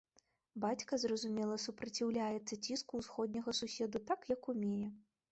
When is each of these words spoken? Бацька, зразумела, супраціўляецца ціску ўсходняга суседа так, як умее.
Бацька, 0.63 0.97
зразумела, 1.01 1.57
супраціўляецца 1.65 2.57
ціску 2.69 3.01
ўсходняга 3.01 3.53
суседа 3.59 4.01
так, 4.09 4.25
як 4.33 4.41
умее. 4.55 4.89